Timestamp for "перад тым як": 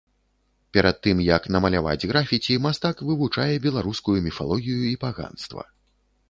0.75-1.43